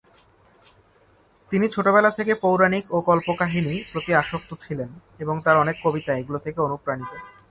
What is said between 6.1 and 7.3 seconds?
এগুলো থেকে অনুপ্রাণিত।